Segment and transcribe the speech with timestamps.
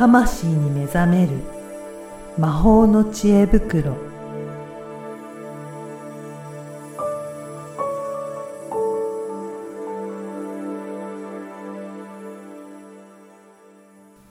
[0.00, 1.32] 魂に目覚める
[2.38, 3.98] 魔法の知恵袋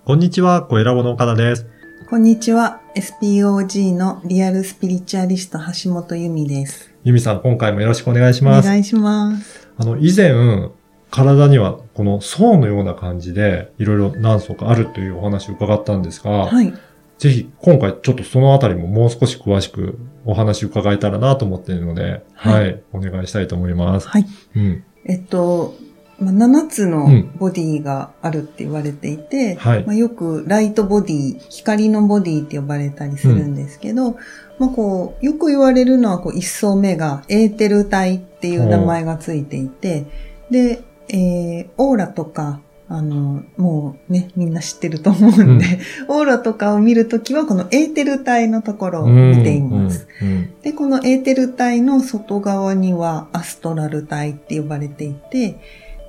[0.05, 1.67] こんにちは、小ラボの岡田です。
[2.09, 2.81] こんにちは。
[2.95, 6.91] SPOG のリアルスピリチュアリスト橋本由美です。
[7.03, 8.67] ゆみさん、今回もよろしくお願いしおます。
[8.67, 9.69] 願いします。
[9.77, 10.31] あの、以前、
[11.11, 16.73] 体にはこの層のような感じで、いろいろ何層かあるというお話を伺ったんですが、はい。
[17.17, 24.07] ぜひ今回ちょっとそのあたりももう少し詳しくお話伺えたらなと思っているので、は、はいいお願いしたいと思います。
[24.07, 24.25] はい。
[24.55, 24.83] うん。
[25.05, 25.75] えっと、
[26.19, 34.17] まあ、7つのうんボディがあるって言われていて、はいまあ、よくライトボディ、光のボディって呼ばれたりするんですけど、
[34.59, 40.05] まあこう、よく言われるのはこう1層目がエーテル体っていう名前がついていて、
[40.51, 50.07] で、えー、オーラとか、あの、もうね、みんな知ってると思うんで、オーラとかを見るときはこのエーテル体のところを見ています。
[50.21, 50.27] うん。
[50.27, 50.61] うん。
[50.61, 55.59] で、このエーテル体の外側にはアストラル体って呼ばれていて、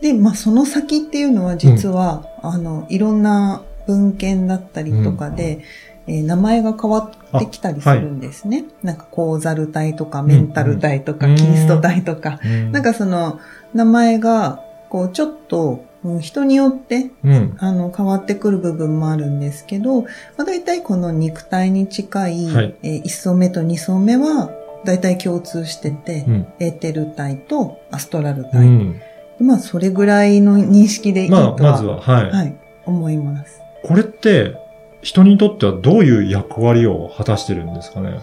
[0.00, 5.70] で、まあその先っていうのは実は、あの、いろんな文献だったりとかで、えー
[6.06, 8.64] 名前が変わってきたりするんですね。
[8.82, 11.36] なんかコーザル体とかメンタル体とか、うん。
[11.36, 12.72] キリスト体とか、うん。
[12.72, 13.38] なんかその
[13.74, 17.56] 名前が、こうちょっと、うん人によってうん。
[17.58, 24.50] あの、変わってくる部分もあるんですけど、まあ、大体この肉体に近い、はいえ1層目と2層目は、
[24.86, 26.46] 大体共通してて、うん。
[26.58, 28.64] エーテル体とアストラルう体。
[28.66, 29.00] ん。
[29.40, 32.30] まあ、それぐらいの認識でいいとまあ、は、まずは、はい。
[32.30, 32.54] はい、
[32.86, 33.60] 思います。
[33.82, 34.56] これって、
[35.02, 38.20] 人にとってはどういう役割を果たしてるんですかね？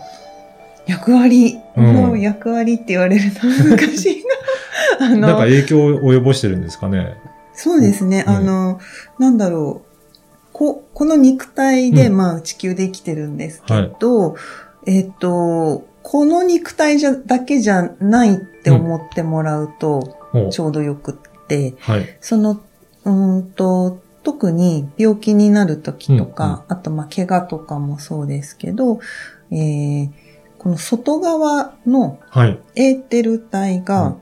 [0.87, 4.36] 役割、うんもう役割って言われると難しいな。
[4.99, 7.17] あなんかの、影響を及ぼしてるんですかね。
[7.53, 8.33] そうですね、うん。
[8.35, 8.79] あの、
[9.19, 9.87] なんだろう。
[10.53, 12.17] こ、この肉体で、うん。
[12.17, 14.35] まあ、地球で生きてるんですけど、
[14.85, 20.17] えっと、この肉体じゃ、だけじゃないって思ってもらうと、
[20.51, 22.17] ちょうどよくって、はい。
[22.21, 22.61] その、
[23.05, 28.99] うーんと、特に病気になる時とか、あと、まあ、怪我とかもそうですけど、
[29.51, 30.09] えー、
[30.57, 32.59] この外側のはい。
[32.75, 34.17] エーテル体が、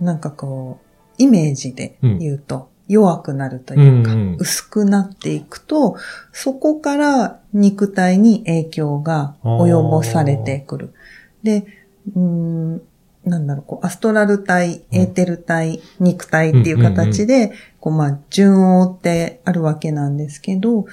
[0.00, 0.78] なんかこ
[1.18, 5.96] う、イメージで言うと、弱くなるというか、薄くなっていくと、
[6.32, 10.94] そこから肉体に影響が及ぼされてくる。
[11.42, 11.66] で、
[12.14, 12.82] うーん、
[13.24, 20.86] なんだろう、こう、アストラル体、うんエーテル体、肉体っていう形で、こう、まあ、順を追ってあるわけなんですけど、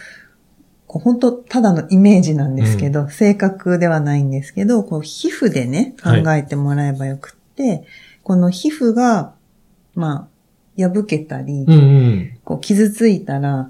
[0.93, 6.41] こう本当ただのイメージなんですけど、正確ではないんですけど、こう皮膚でね、考はい。
[6.41, 7.83] えてもらえばよくって、
[8.23, 9.33] この皮膚が、
[9.95, 10.27] ま
[10.77, 12.37] あ、破けたり、うんうん。
[12.43, 13.69] こう傷ついたら、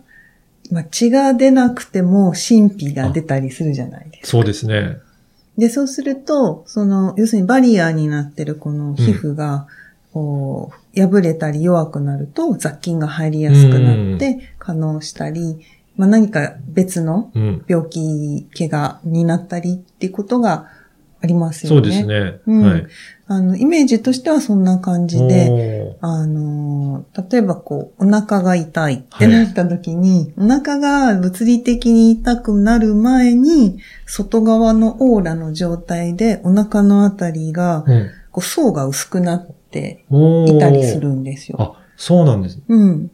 [0.71, 4.27] まあ、血が出なくても神秘が出たりするじゃないですか。
[4.27, 4.97] そうですね。
[5.57, 9.67] で、そうすると、その、要するにバリアになってるこの皮膚が、
[10.11, 15.59] こう、破れたり弱くなると雑菌が入りやすくなって、可能したり、
[15.95, 17.65] まあ、何か別のうん。
[17.67, 20.69] 病気、怪我になったりっていうことが
[21.23, 21.81] ありますよね。
[21.81, 22.41] そうですね。
[22.45, 22.87] うんはい。
[23.27, 38.09] あの、イメージとしてはそんな感じで、あのー、例えばこう、お腹が痛いってなった時に、お腹が物理的に痛くなる前に、外側のオーラの状態でお腹のあたりが、うん。
[38.31, 41.57] こう層が薄くなっていたりするんですよ。
[41.61, 42.59] あ、そうなんです。
[42.67, 43.11] うん。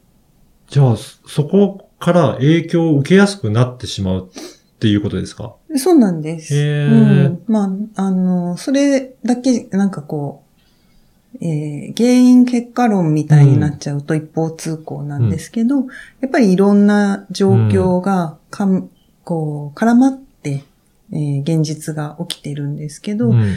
[0.68, 4.30] じゃあ、そそこから影響を受けやすくなってしまう
[4.80, 5.56] っていうことですか？
[5.76, 6.54] そうなんです。
[6.54, 7.42] うん。
[7.46, 7.64] ま
[7.96, 10.42] あ、あの、それだけ、なんかこ
[11.34, 15.80] う、えー原因結果論みたいになっちゃうと一方通行なんですけど、
[16.22, 18.88] やっぱりいろんな状況がかん、
[19.22, 20.64] こう、絡まって、
[21.12, 23.54] えー現実が起きてるんですけど、うん。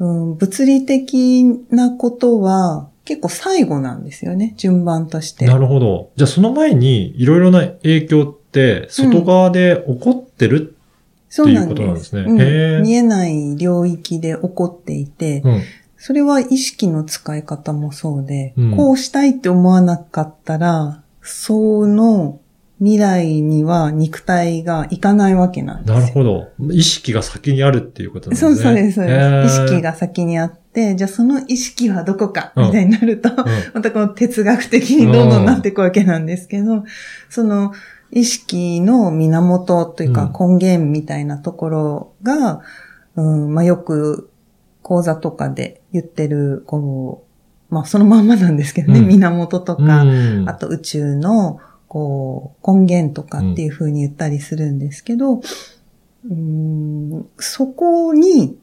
[0.00, 5.46] うん、物理的なことは結構最後なんですよね、順番として。
[5.46, 6.10] なるほど。
[6.16, 8.37] じゃあ、その前に、いろいろな影響って、
[8.88, 10.76] 外側で起こってる
[11.28, 11.98] そうなんっていうことなんで。
[12.00, 15.62] ですすねうんへー見えない領域で起こっていて、うん。
[15.96, 22.40] それは意識の使い方もそうで、うんこうしたいって思わなかったら、その
[22.80, 26.00] 未来には肉体がいかないわけなんですよ。
[26.00, 26.48] なるほど。
[26.72, 28.54] 意識が先にあるっていうことなんですね。
[28.54, 29.62] そうそうです、そうです。
[29.64, 29.82] 意識。
[29.82, 33.30] が先にあって、じゃあその意識はどこか、うんみたいになると、
[33.74, 36.84] またこの哲学的にどんどんなっていくわけなんですけど、
[37.28, 37.72] その
[38.12, 42.60] 意識の源というか根源みたいなところが、
[43.16, 44.30] うんまあよく
[44.82, 47.22] 講座とかで言ってる、この、
[47.70, 49.86] まあそのまんまなんですけどね、うん源とうん。
[49.86, 58.58] か、うんあと宇宙のこう、根源とかっていう風に言ったりするんですけど、うーんそこに、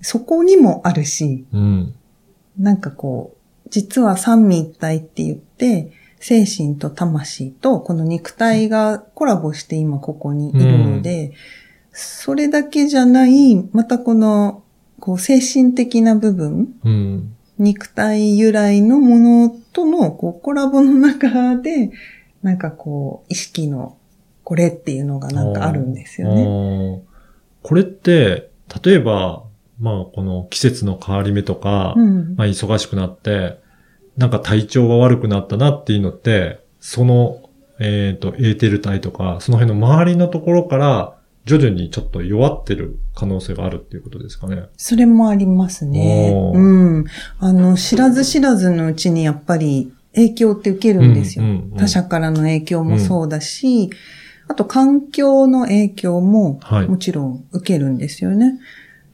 [0.00, 1.94] そこにもあるし、うん。
[2.58, 11.32] なんかこう、実は三位一体って言って、精神と魂とこの肉体がコラボして今ここにいるので、
[11.90, 14.62] それだけじゃない、またこの、
[15.00, 17.34] こう精神的な部分、うん。
[17.58, 21.90] 肉体由来のものとのこうコラボの中で、
[22.42, 23.96] なんかこう、意識の
[24.44, 26.44] これっていうのがなんかあるんですよね。
[26.44, 27.02] ね。
[27.62, 28.50] これって、
[28.84, 29.44] 例えば、
[29.80, 32.34] まあ、この季節の変わり目とか、うん。
[32.36, 33.60] まあ、忙しくなって、
[34.16, 37.48] なんか体調が悪くなったなっていうのって、その、
[37.78, 44.64] えっ、と、エーテル体とか、その辺の周りのところから、徐々にちょっと弱ってる可能性があるっていうことですかね。
[44.76, 46.32] それもありますね。
[46.54, 46.58] う
[47.00, 47.04] ん。
[47.40, 51.44] あの、知らず知らずのうちにやっぱり影響って受けるんですよ。
[51.76, 53.90] 他者からの影響もそうだし、
[54.48, 56.88] あと環境の影響もはい。
[56.88, 58.58] もちろん受けるんですよね。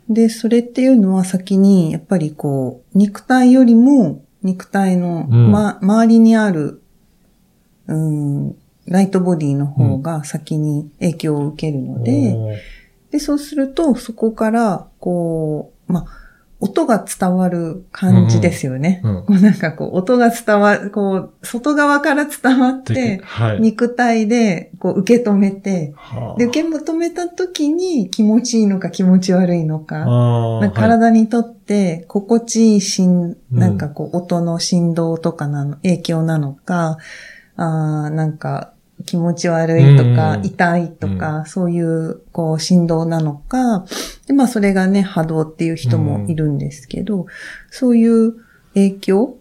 [0.09, 5.53] で、それっていうのは先にやっぱりこう、肉体よりも肉体の、うん。
[5.53, 6.83] ま、周りにある、
[7.87, 8.57] うん、
[8.87, 12.63] ライトボディの方が先に影響を受けるので、
[13.11, 16.07] で、そうすると、そこから、こう、まあ、
[16.61, 19.01] 音が伝わる感じですよね。
[19.05, 23.61] うんこうなんかこう、音が伝わる、こう、外側から伝わっでて、はい。
[23.61, 30.05] 肉体で、こう、受け止めて、はあで、受け止めた時に気持ちいいのか気持ち悪いのか、
[30.75, 36.99] 体にとって心地いい振、うんなんかこう、音の振動とかなの、影響なのか、
[37.57, 38.73] あーなんか
[39.07, 43.87] 気持ち悪いとか、うん痛いとか、そういう、こう、振動なのか、
[44.27, 47.27] で、まあ、それがね、波動っていう人もいるんですけど、
[47.71, 48.35] そういう
[48.75, 49.35] 影響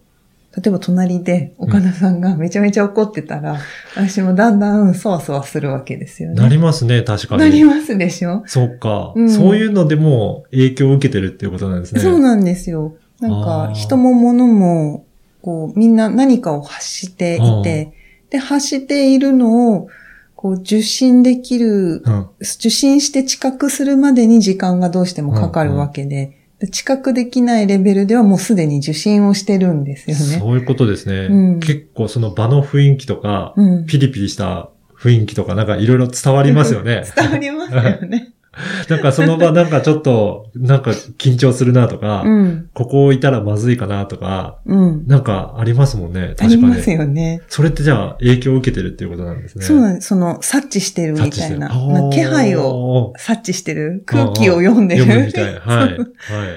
[0.56, 3.58] 例えば隣で岡田さんがめちゃめちゃ怒ってたら、
[3.96, 6.36] 私もだんだんそわそわするわけですよね。
[6.42, 7.42] なりますね、確かに。
[7.42, 8.42] なりますでしょ？
[8.48, 12.02] そうか、うんそういうのでも影響を受けてるっていうことなんですね。
[12.02, 12.96] そうなんですよ。
[13.20, 15.06] なんか、人も物も、
[15.44, 17.94] こう、みんな何かを発していて、
[18.30, 19.88] で、発しているのを、
[20.36, 22.30] こう、受信できる、うん。
[22.40, 30.40] 受信して知覚するまでに時間がどうしてもかかるわけで、で知覚できないレベルではもうすでに受信をしてるんですよね。
[30.40, 31.28] そういうことですね。
[31.28, 33.86] うん結構その場の雰囲気とか、うん。
[33.86, 37.04] ピリピリした雰囲気とか、なんかいろいろ伝わりますよね。
[37.16, 38.34] 伝わりますよね。
[38.90, 42.70] なんかその場なんかちょっと、なんか緊張するなとか、うん。
[42.74, 45.08] ここいたらまずいかなとか、うん。
[45.08, 46.22] なんかありますもんね。
[46.22, 46.96] あり確かますに。
[46.96, 47.42] よね。
[47.48, 49.66] それってじゃあ影響を受けてるっていうことなんですね。
[49.66, 50.08] そうなんです。
[50.08, 51.70] その、察知してるみたいな。
[51.70, 54.04] な気配をを察知してる。
[54.06, 55.04] 空気を読んでる。
[55.06, 55.46] 読むみたい。
[55.46, 55.60] はい。
[55.60, 55.98] はい。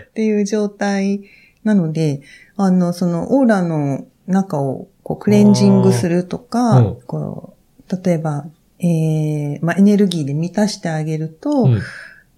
[0.09, 1.23] っていう状態
[1.65, 2.23] なので、
[2.57, 7.61] あの、そのオーラの中をこうクレンジングするとか、うんこう
[8.05, 8.47] 例えば、
[8.83, 11.81] えーまあ、エネルギーで満たしてあげると、うん。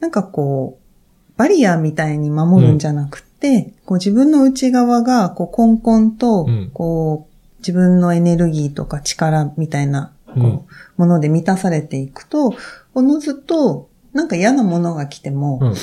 [0.01, 10.61] なんかこう、バリアみたいに守るんじゃなくて、こう自分の内側がこうコンコンとうん、こう、自分のエネルギーとか力みたいな、こううん
[10.97, 12.55] もので満たされていくと、
[12.95, 15.75] おのずと、なんか嫌なものが来ても、うん。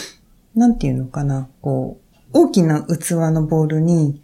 [0.56, 4.22] なんていうのかな、こう、大きな器のボールに、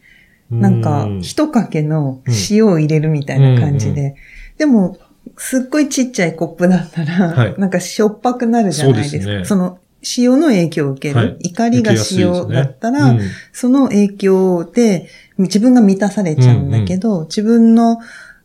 [0.49, 4.15] なんかう、一かけの塩を入れるみたいな感じで、
[4.57, 4.97] でも、
[5.37, 9.23] すっごいちっちゃいコップだったら、はいなんかしょっぱくなるじゃないですか。
[9.23, 9.79] そすねその、
[10.17, 11.15] 塩の影響を受ける。
[11.15, 17.97] はい怒りが塩だったら、受けやすいですねその影響で自分が満たされちゃうんだけど、自分の、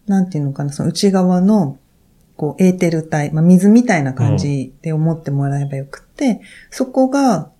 [0.07, 1.79] なんていうのかな、その内側の、
[2.37, 7.51] こう、エーテル体、まあ、水みたいな感じで思ってもらえばよくって、そこが、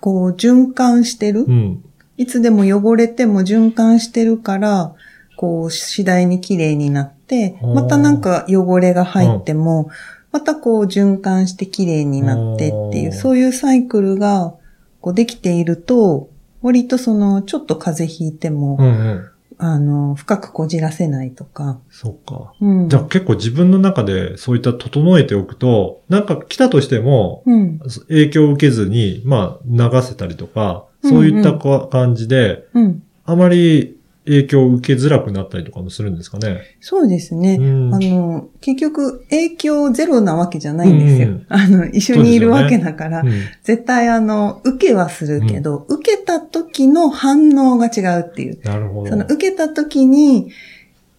[0.00, 1.42] こう、循環してる。
[1.42, 1.50] うん。
[1.50, 1.84] うん
[2.16, 4.94] いつでも汚れても循環してるから、
[5.42, 9.90] こう、次第に綺麗になって、またなんか汚れが入っても、
[10.30, 14.54] またこう循環して綺麗になってっていう、そういうサイクルが、
[15.00, 16.30] こうできていると、
[16.60, 19.28] 割とその、ちょっと風邪ひいても、うんうん。
[19.58, 21.80] あの、深くこじらせないとか。
[21.90, 22.52] そうか。
[22.60, 22.88] うん。
[22.88, 27.80] じゃあ結構自分の中でそういった整えておくと、なんか来たとしても、うん。
[28.06, 33.02] 影響を受けずに、まあ流せたりとか、そういったか感じで、うん。
[33.24, 36.76] あまり影響を受けづらくなったりとかもするんですかね。
[36.80, 37.56] そうですね。
[37.56, 41.28] うんあの、結局、影響ゼロなわけじゃないんですよ。
[41.28, 43.32] うんあの、一緒にいるわけだから、うん
[43.64, 48.60] 絶対あの、受けはするけど、受けた時の反応が違うっていう。
[48.62, 49.10] なるほど。
[49.10, 50.50] その受けた時に、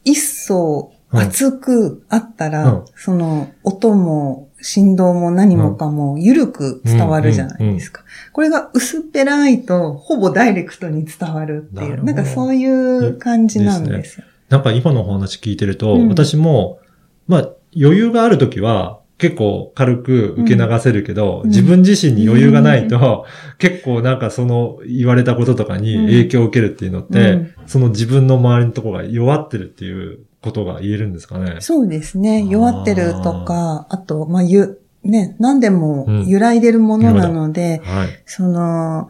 [0.06, 2.86] 一層熱くあったら、うん。
[2.96, 8.04] その音も振動も何もかも緩く伝わるじゃないですか。
[8.32, 14.26] これが薄っぺらいと、ほぼダイレクトに伝わるっていう、なんかそういう感じなんですよ。
[14.50, 16.08] なんか今のお話聞いてると、うん。
[16.08, 16.80] 私も、
[17.28, 21.50] まあ、余裕があるときは、結構軽く受け流せるけど、うん。
[21.50, 23.26] 自分自身に余裕がないと、
[23.58, 27.54] 結構なんかその言われたこととかに影響を受けるっていうのって、うん。
[27.68, 31.62] その自分の周りのところが弱ってるっていうことが言えるんですかね。
[31.62, 32.46] そうですね。
[32.46, 38.08] 弱ってるとか、あと、まあ、ゆ、ね、何でもうん揺らいでるものなので、はい。
[38.26, 39.10] その、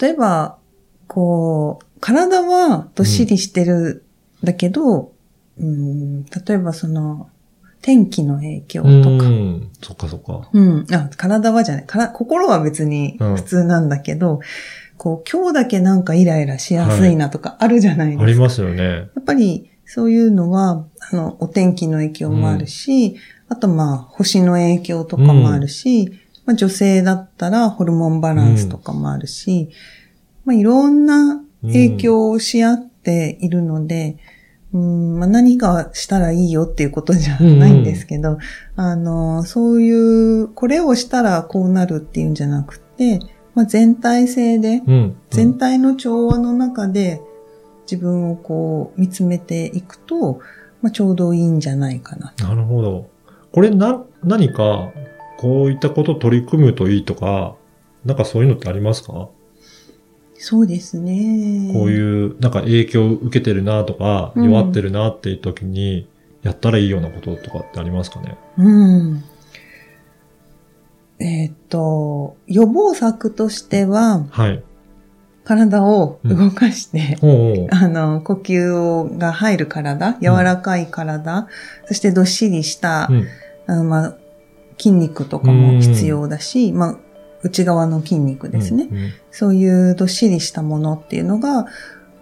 [0.00, 0.56] 例えば、
[1.08, 4.04] こう、体はどっしりしてる、
[4.44, 5.12] だけど、
[5.58, 7.28] うん、例えばその、
[7.82, 9.70] 天気の影響とか、うん。
[9.82, 10.48] そっかそっか。
[10.52, 10.86] うん。
[10.92, 11.86] あ、体はじゃない。
[11.86, 14.40] から心は別にうん普通なんだけど、
[14.96, 18.24] こう、今日だけなんかイライラしやすいなとかあるじゃないですか。
[18.24, 18.84] ありますよね。
[18.84, 23.16] やっぱりそういうのは、あの、お天気の影響もあるし、
[23.48, 26.10] あとまあ、星の影響とかもあるし、
[26.44, 29.70] まあ女性だったらホルモンバランスとかもあるし、
[30.44, 34.18] まあいろんな影響をし合っているので、
[34.74, 38.36] うんまあ、何がしたらいいよっていうことじゃないんですけど、
[38.76, 39.90] あの、そうい
[40.42, 43.20] う、これをしたらこうなるっていうんじゃなくて、
[43.54, 45.16] まあ、全体性で、うん。
[45.30, 47.22] 全体の調和の中で
[47.90, 50.40] 自分をこう見つめていくと、
[50.82, 52.44] まあ、ちょうどいいんじゃないかなと。
[52.44, 53.08] なるほど。
[53.50, 54.92] これな、何か、
[55.38, 57.54] こういったことを取り組むといいとか、
[58.04, 59.28] なんかそういうのってありますか、
[60.34, 61.72] そうですね。
[61.72, 61.90] こうう。
[61.90, 66.08] いう、なんか影響を受けてるなとか、うん弱ってるなっていう時に、
[66.42, 68.36] やったらいいようなこととかってありますかね？
[68.58, 68.62] う
[69.12, 69.24] ん。
[71.18, 74.62] えーっと、予防策としては、はい。
[75.48, 77.66] 体を動かして、ほうほう。
[77.70, 81.48] あの、呼吸が入る体、柔らかい体、
[81.86, 83.26] そしてどっしりした、うん。
[83.66, 84.16] あのまあ、
[84.76, 86.96] 筋肉とかも必要だし、まあ、
[87.42, 88.88] 内側の筋肉ですね。
[88.92, 89.12] うん。
[89.30, 91.66] そういうどっしりしたものっていうのが、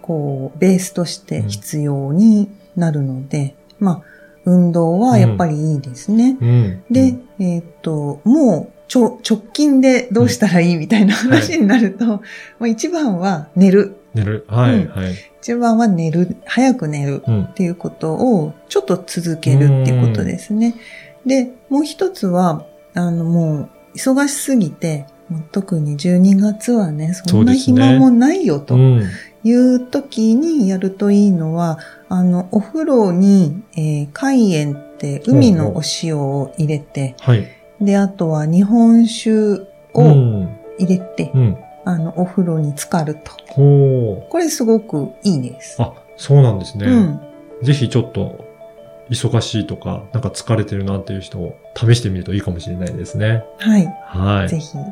[0.02, 4.02] こう、ベースとして必要になるので、まあ、
[4.45, 6.38] 運動はやっぱりいいですね。
[6.40, 6.85] うん。
[6.88, 12.21] で、えーっと、もう、ちょ、直近でどうしたらいいみたいな話になると、ま
[12.61, 13.97] あ一番は寝る。
[14.14, 14.45] 寝る。
[14.49, 15.14] はい、うんはい。
[15.40, 16.37] 一番は寝る。
[16.47, 17.52] 早く寝るうんっ。
[17.55, 20.75] ていうことをちょっと続けるっていうことですね。
[21.25, 22.64] で、もう一つは、
[22.95, 25.07] あの、もう、忙しすぎて、
[25.50, 29.02] 特に12月はね、そんな暇もないよとうん。
[29.43, 31.78] いう時にやるといいのは、
[32.09, 37.47] あの、お風呂に、えー海塩って海のお塩を入れて、はい。
[37.80, 40.59] で、あとは日本酒うをん。
[40.78, 41.56] 入れて、うん。
[41.85, 43.33] あの、お風呂に浸かると。
[43.49, 45.85] ほこれすごくいいですう。。
[45.85, 46.87] あ、そうなんですね。
[46.87, 47.21] うん。
[47.62, 48.45] ぜひちょっと、
[49.09, 53.45] 忙しいとか、なんか疲れてるなっていう人を試してみるといいかもしれないですね。
[53.59, 53.87] はい。
[54.04, 54.49] はい。
[54.49, 54.87] ぜひ、やっ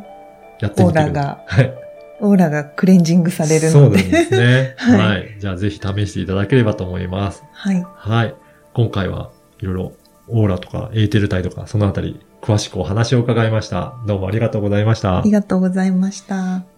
[0.60, 0.82] てみて。
[0.84, 1.74] オーラが、はい。
[2.20, 3.98] オーラがクレンジングされるので。
[3.98, 4.74] そうですね。
[4.78, 5.36] はいはい。
[5.40, 7.42] じゃあぜひ試していただければと思います。
[7.52, 7.84] はい。
[7.96, 8.34] はい。
[8.72, 9.92] 今回はいろいろ
[10.28, 13.94] オーラとかエーテル体とかそのあたり詳しくお話を伺いました。
[14.04, 15.30] どうもありがとうございましたあり。
[15.30, 16.73] がとうございました。